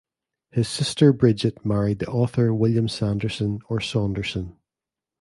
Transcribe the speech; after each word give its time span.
Her 0.53 0.63
sister 0.63 1.13
Bridget 1.13 1.63
married 1.63 1.99
the 1.99 2.07
author 2.07 2.51
William 2.55 2.87
Sanderson 2.87 3.59
or 3.69 3.79
Saunderson. 3.79 4.57